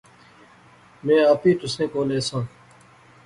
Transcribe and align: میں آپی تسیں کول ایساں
میں 1.05 1.19
آپی 1.31 1.51
تسیں 1.59 1.87
کول 1.93 2.09
ایساں 2.13 2.43